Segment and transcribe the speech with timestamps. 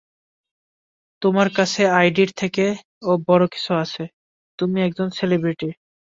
[1.21, 2.65] তোমার কাছে আইডির থেকে
[3.01, 4.03] ও বড় কিছু আছে,
[4.59, 5.69] তুমি একজন সেলিব্রিটি!